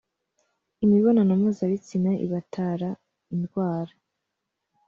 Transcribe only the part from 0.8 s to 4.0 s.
imibonano mpuzabitsina ibatara indwara.